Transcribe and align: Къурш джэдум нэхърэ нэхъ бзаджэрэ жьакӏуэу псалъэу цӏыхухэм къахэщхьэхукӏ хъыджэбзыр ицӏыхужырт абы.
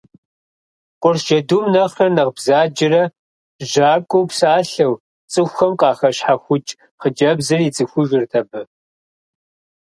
Къурш 1.01 1.21
джэдум 1.25 1.65
нэхърэ 1.73 2.07
нэхъ 2.15 2.31
бзаджэрэ 2.35 3.03
жьакӏуэу 3.71 4.29
псалъэу 4.29 4.93
цӏыхухэм 5.31 5.71
къахэщхьэхукӏ 5.79 6.69
хъыджэбзыр 7.01 7.61
ицӏыхужырт 7.67 8.31
абы. 8.39 8.61